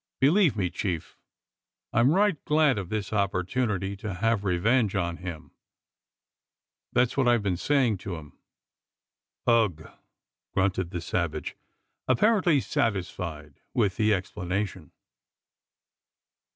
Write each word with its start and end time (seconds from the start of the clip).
Believe 0.19 0.55
me, 0.57 0.71
chief, 0.71 1.15
I'm 1.93 2.11
right 2.15 2.43
glad 2.45 2.79
of 2.79 2.89
this 2.89 3.13
opportunity 3.13 3.95
to 3.97 4.15
have 4.15 4.43
revenge 4.43 4.95
on 4.95 5.17
him. 5.17 5.51
That's 6.91 7.15
what 7.15 7.27
I 7.27 7.33
have 7.33 7.43
been 7.43 7.55
saying 7.55 7.99
to 7.99 8.15
him." 8.15 8.35
"Ugh!" 9.45 9.91
grunted 10.55 10.89
the 10.89 11.01
savage, 11.01 11.55
apparently 12.07 12.61
satisfied 12.61 13.61
with 13.75 13.97
the 13.97 14.11
explanation. 14.11 14.91